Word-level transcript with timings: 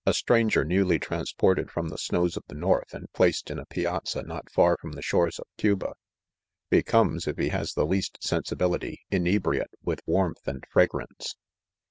»i 0.03 0.09
itraiiger 0.09 0.65
newly 0.65 0.97
transported 0.97 1.69
from 1.69 1.89
the 1.89 1.97
snows 1.99 2.35
of 2.35 2.41
the 2.47 2.55
north, 2.55 2.91
and 2.91 3.13
placed 3.13 3.51
in 3.51 3.59
a 3.59 3.65
piazza 3.67 4.23
not 4.23 4.49
far 4.51 4.75
from 4.81 4.93
the 4.93 5.01
shores 5.03 5.37
of 5.37 5.45
Cuba, 5.57 5.93
"becomes, 6.71 7.27
if 7.27 7.37
he 7.37 7.49
has' 7.49 7.75
the 7.75 7.85
least 7.85 8.17
sensibility, 8.19 9.01
inebriate 9.11 9.69
with 9.83 10.01
warmth 10.07 10.47
and 10.47 10.63
fragrance. 10.71 11.35